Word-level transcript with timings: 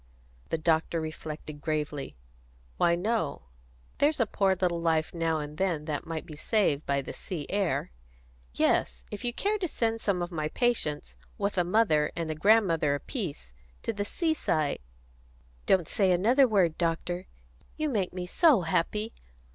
The 0.49 0.57
doctor 0.57 0.99
reflected 0.99 1.61
gravely. 1.61 2.15
"Why, 2.77 2.95
no. 2.95 3.43
There's 3.99 4.19
a 4.19 4.25
poor 4.25 4.55
little 4.59 4.81
life 4.81 5.13
now 5.13 5.37
and 5.37 5.59
then 5.59 5.85
that 5.85 6.07
might 6.07 6.25
be 6.25 6.35
saved 6.35 6.87
by 6.87 7.03
the 7.03 7.13
sea 7.13 7.45
air. 7.51 7.91
Yes, 8.51 9.05
if 9.11 9.23
you 9.23 9.31
care 9.31 9.59
to 9.59 9.67
send 9.67 10.01
some 10.01 10.23
of 10.23 10.31
my 10.31 10.47
patients, 10.49 11.17
with 11.37 11.55
a 11.55 11.63
mother 11.63 12.11
and 12.15 12.31
a 12.31 12.33
grandmother 12.33 12.95
apiece, 12.95 13.53
to 13.83 13.93
the 13.93 14.03
seaside" 14.03 14.79
"Don't 15.67 15.87
say 15.87 16.11
another 16.11 16.47
word, 16.47 16.79
doctor," 16.79 17.13
cried 17.13 17.19
Annie. 17.19 17.67
"You 17.77 17.89
make 17.89 18.11
me 18.11 18.25
so 18.25 18.61
happy! 18.61 19.13